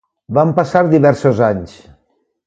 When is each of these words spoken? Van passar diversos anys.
Van 0.37 0.53
passar 0.59 0.81
diversos 0.93 1.41
anys. 1.49 1.75